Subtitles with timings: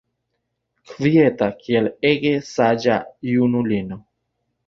[0.93, 2.97] Kvieta kaj ege saĝa
[3.35, 4.01] junulino.